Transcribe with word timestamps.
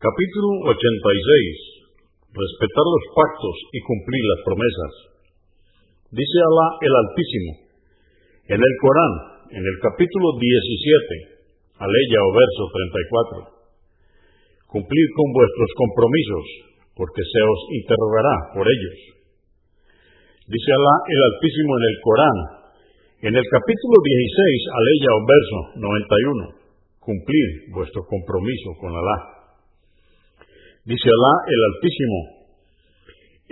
Capítulo 0.00 0.64
86. 0.64 2.32
Respetar 2.32 2.86
los 2.88 3.04
pactos 3.12 3.56
y 3.68 3.84
cumplir 3.84 4.22
las 4.32 4.40
promesas. 4.48 4.92
Dice 6.08 6.38
Alá 6.40 6.68
el 6.80 6.94
Altísimo 7.04 7.52
en 8.48 8.60
el 8.64 8.74
Corán, 8.80 9.14
en 9.52 9.60
el 9.60 9.76
capítulo 9.84 10.40
17, 10.40 11.84
aleya 11.84 12.18
o 12.24 12.30
verso 12.32 12.62
34. 13.52 14.72
Cumplir 14.72 15.06
con 15.20 15.36
vuestros 15.36 15.68
compromisos, 15.76 16.44
porque 16.96 17.20
se 17.20 17.40
os 17.44 17.60
interrogará 17.84 18.56
por 18.56 18.64
ellos. 18.72 18.96
Dice 20.48 20.70
Alá 20.80 20.96
el 21.12 21.20
Altísimo 21.28 21.76
en 21.76 21.84
el 21.84 21.96
Corán, 22.00 22.38
en 23.20 23.34
el 23.36 23.46
capítulo 23.52 23.96
16, 24.00 24.64
aleya 24.64 25.10
o 25.12 25.20
verso 25.28 25.58
91. 25.76 27.04
Cumplir 27.04 27.68
vuestro 27.76 28.00
compromiso 28.08 28.80
con 28.80 28.96
Alá. 28.96 29.39
Dice 30.80 31.08
Alá 31.12 31.34
el 31.44 31.60
Altísimo 31.76 32.18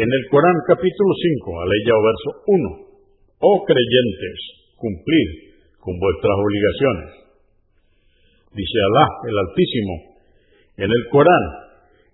en 0.00 0.08
el 0.08 0.22
Corán 0.32 0.56
capítulo 0.64 1.12
5, 1.12 1.60
aleya 1.60 1.92
o 1.92 2.00
verso 2.00 2.30
1. 2.48 3.44
Oh 3.44 3.58
creyentes, 3.68 4.38
cumplir 4.80 5.28
con 5.76 5.92
vuestras 6.00 6.32
obligaciones. 6.40 7.08
Dice 8.56 8.78
Alá 8.80 9.06
el 9.28 9.36
Altísimo 9.44 9.94
en 10.80 10.88
el 10.88 11.02
Corán, 11.12 11.44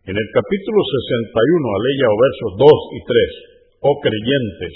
en 0.03 0.19
el 0.19 0.29
capítulo 0.35 0.79
61, 0.83 1.23
aleya 1.23 2.07
o 2.11 2.17
versos 2.19 2.51
2 2.59 2.67
y 2.67 3.01
3. 3.07 3.87
Oh 3.87 3.97
creyentes, 4.03 4.75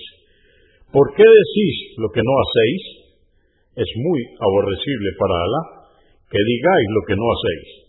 ¿por 0.95 1.18
qué 1.18 1.27
decís 1.27 1.98
lo 1.98 2.15
que 2.15 2.23
no 2.23 2.34
hacéis? 2.46 2.82
Es 3.74 3.91
muy 3.91 4.20
aborrecible 4.38 5.10
para 5.18 5.34
Alá 5.34 5.62
que 6.30 6.38
digáis 6.38 6.87
lo 6.95 7.02
que 7.10 7.16
no 7.18 7.27
hacéis. 7.27 7.88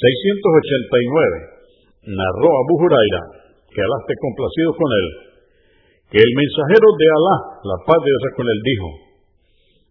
689. 0.00 2.16
Narró 2.16 2.48
Abu 2.48 2.80
Huraira, 2.80 3.22
que 3.68 3.84
Alá 3.84 3.96
esté 4.00 4.16
complacido 4.16 4.72
con 4.72 4.88
él, 4.88 5.06
que 6.08 6.20
el 6.24 6.32
mensajero 6.32 6.88
de 6.96 7.06
Alá, 7.12 7.36
la 7.60 7.76
paz 7.84 8.00
de 8.00 8.08
Dios 8.08 8.24
con 8.32 8.48
él, 8.48 8.60
dijo, 8.64 8.88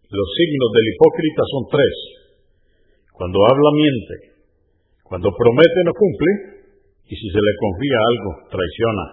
los 0.10 0.28
signos 0.34 0.70
del 0.74 0.90
hipócrita 0.90 1.44
son 1.54 1.64
tres. 1.70 1.96
Cuando 3.14 3.38
habla 3.46 3.70
miente, 3.78 4.42
cuando 5.06 5.30
promete 5.30 5.80
no 5.86 5.94
cumple, 5.94 6.66
y 7.06 7.14
si 7.14 7.28
se 7.30 7.42
le 7.42 7.54
confía 7.62 8.00
algo, 8.10 8.32
traiciona. 8.50 9.06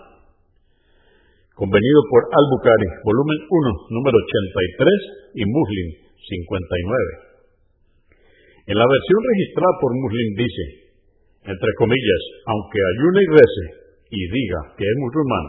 Convenido 1.53 2.01
por 2.09 2.33
Al-Bukhari, 2.33 2.89
volumen 3.05 3.39
1, 3.45 3.93
número 3.93 4.17
83 4.17 5.37
y 5.37 5.45
Muslim 5.45 5.89
59. 6.17 8.73
En 8.73 8.77
la 8.77 8.89
versión 8.89 9.21
registrada 9.21 9.73
por 9.81 9.97
Muslim 9.97 10.29
dice, 10.37 10.86
entre 11.47 11.71
comillas, 11.79 12.23
aunque 12.47 12.79
ayune 12.83 13.21
y 13.23 13.31
rece 13.39 13.65
y 14.11 14.21
diga 14.31 14.61
que 14.77 14.85
es 14.85 14.97
musulmán. 14.99 15.47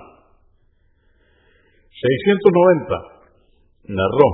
690. 1.90 3.18
Narró 3.90 4.30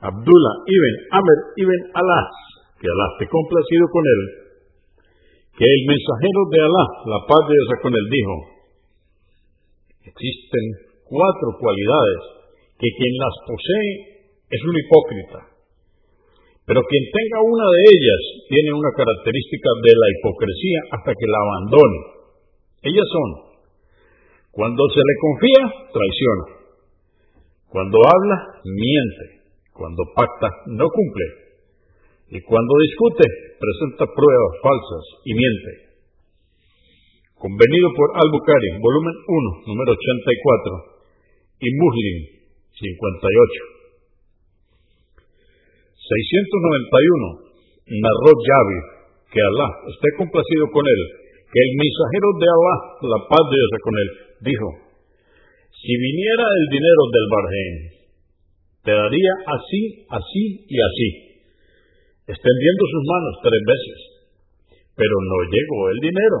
Abdullah 0.00 0.56
ibn 0.64 0.94
Amr 1.12 1.38
ibn 1.56 1.80
Alá, 1.92 2.20
que 2.80 2.88
Alá 2.88 3.06
esté 3.16 3.24
complacido 3.28 3.84
con 3.92 4.04
él, 4.04 4.22
que 5.56 5.64
el 5.64 5.82
mensajero 5.88 6.40
de 6.52 6.58
Alá, 6.64 6.84
la 7.04 7.20
paz 7.28 7.42
de 7.48 7.54
Dios 7.56 7.70
con 7.80 7.92
él, 7.92 8.06
dijo, 8.08 8.34
existen 10.08 10.64
cuatro 11.04 11.48
cualidades 11.60 12.20
que 12.80 12.88
quien 12.96 13.14
las 13.20 13.34
posee 13.44 13.88
es 14.48 14.60
un 14.64 14.74
hipócrita. 14.76 15.49
Pero 16.70 16.86
quien 16.86 17.02
tenga 17.10 17.42
una 17.42 17.66
de 17.66 17.82
ellas 17.82 18.22
tiene 18.46 18.70
una 18.70 18.94
característica 18.94 19.70
de 19.82 19.90
la 19.90 20.06
hipocresía 20.06 20.78
hasta 20.94 21.10
que 21.18 21.26
la 21.26 21.38
abandone. 21.42 21.98
Ellas 22.86 23.08
son, 23.10 23.30
cuando 24.54 24.86
se 24.94 25.02
le 25.02 25.14
confía, 25.18 25.62
traiciona. 25.90 26.46
Cuando 27.74 27.98
habla, 28.06 28.62
miente. 28.62 29.50
Cuando 29.74 29.98
pacta, 30.14 30.46
no 30.70 30.86
cumple. 30.86 31.26
Y 32.30 32.40
cuando 32.46 32.72
discute, 32.86 33.26
presenta 33.58 34.06
pruebas 34.06 34.54
falsas 34.62 35.04
y 35.26 35.34
miente. 35.34 35.72
Convenido 37.34 37.88
por 37.98 38.14
Al-Bukhari, 38.14 38.78
volumen 38.78 39.16
1, 39.26 39.74
número 39.74 39.90
84, 39.90 41.02
y 41.66 41.68
Muslim, 41.74 42.16
58. 42.78 43.79
691. 46.10 48.02
Narró 48.02 48.30
Yahweh, 48.34 48.82
que 49.30 49.38
Alá 49.38 49.68
esté 49.94 50.08
complacido 50.18 50.66
con 50.74 50.82
él, 50.82 51.00
que 51.46 51.60
el 51.62 51.72
mensajero 51.78 52.28
de 52.38 52.46
Alá, 52.50 52.76
la 52.98 53.20
paz 53.30 53.44
de 53.46 53.54
Dios 53.54 53.72
con 53.78 53.94
él, 53.94 54.08
dijo, 54.42 54.68
si 55.70 55.92
viniera 55.94 56.44
el 56.44 56.66
dinero 56.70 57.02
del 57.14 57.26
Barjén, 57.30 57.74
te 58.84 58.92
daría 58.92 59.34
así, 59.54 59.82
así 60.10 60.44
y 60.66 60.76
así, 60.76 61.08
extendiendo 62.26 62.82
sus 62.90 63.04
manos 63.06 63.34
tres 63.46 63.62
veces. 63.64 63.98
Pero 64.98 65.14
no 65.14 65.38
llegó 65.46 65.80
el 65.94 66.00
dinero, 66.04 66.38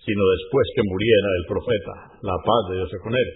sino 0.00 0.22
después 0.38 0.64
que 0.74 0.86
muriera 0.86 1.30
el 1.34 1.44
profeta, 1.50 1.94
la 2.24 2.36
paz 2.40 2.62
de 2.70 2.74
Dios 2.80 2.92
con 3.02 3.12
él. 3.12 3.30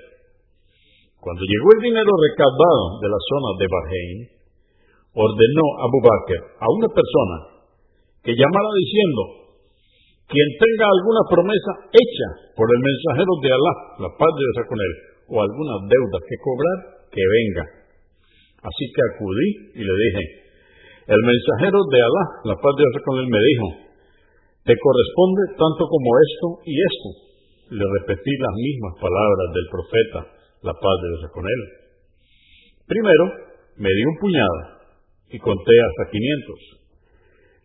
Cuando 1.21 1.43
llegó 1.45 1.69
el 1.77 1.83
dinero 1.93 2.13
recaudado 2.15 2.85
de 3.01 3.09
la 3.11 3.21
zona 3.21 3.51
de 3.59 3.67
Barjén, 3.69 4.17
ordenó 5.15 5.67
a 5.79 5.87
Abu 5.87 5.99
Bakr 6.03 6.41
a 6.59 6.67
una 6.75 6.91
persona 6.91 7.37
que 8.27 8.35
llamara 8.35 8.71
diciendo, 8.75 9.23
quien 10.27 10.49
tenga 10.59 10.87
alguna 10.91 11.23
promesa 11.31 11.73
hecha 11.95 12.29
por 12.59 12.67
el 12.67 12.81
mensajero 12.83 13.33
de 13.39 13.51
Alá, 13.55 13.75
la 14.03 14.11
paz 14.17 14.31
de 14.35 14.43
Dios 14.43 14.59
con 14.67 14.79
él, 14.81 14.95
o 15.31 15.35
alguna 15.39 15.75
deuda 15.87 16.19
que 16.25 16.37
cobrar, 16.41 16.79
que 17.13 17.23
venga. 17.23 17.65
Así 18.65 18.85
que 18.91 19.01
acudí 19.13 19.49
y 19.79 19.83
le 19.85 19.95
dije, 19.95 20.25
el 21.15 21.23
mensajero 21.23 21.79
de 21.85 21.99
Alá, 22.01 22.25
la 22.51 22.57
paz 22.57 22.73
de 22.75 22.83
Dios 22.83 22.97
con 23.05 23.15
él, 23.21 23.29
me 23.29 23.43
dijo, 23.45 23.67
te 24.65 24.75
corresponde 24.75 25.43
tanto 25.61 25.83
como 25.87 26.09
esto 26.17 26.47
y 26.65 26.75
esto. 26.75 27.09
Le 27.77 27.85
repetí 28.01 28.33
las 28.41 28.55
mismas 28.57 28.95
palabras 28.97 29.49
del 29.53 29.69
profeta, 29.69 30.21
la 30.65 30.75
paz 30.75 30.97
de 31.05 31.09
Dios 31.13 31.25
con 31.29 31.45
él. 31.45 31.61
Primero, 32.89 33.25
me 33.77 33.93
dio 33.93 34.09
un 34.09 34.17
puñado 34.17 34.74
y 35.31 35.39
conté 35.39 35.81
hasta 35.81 36.11
500. 36.11 36.59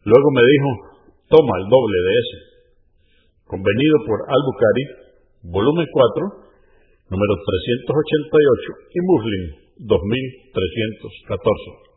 Luego 0.05 0.31
me 0.31 0.45
dijo, 0.45 0.69
toma 1.27 1.57
el 1.59 1.67
doble 1.69 1.99
de 1.99 2.13
ese. 2.19 2.37
Convenido 3.45 4.05
por 4.05 4.29
Al-Bukhari, 4.29 4.87
volumen 5.43 5.87
4, 5.91 6.49
número 7.09 7.35
388 7.43 8.73
y 8.93 9.01
Muslim 9.01 9.55
2314. 9.89 11.88